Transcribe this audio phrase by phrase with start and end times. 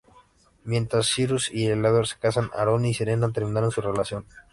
[0.63, 4.25] Mientras que Cyrus y Eleanor se casan; Aaron y Serena terminan su relación.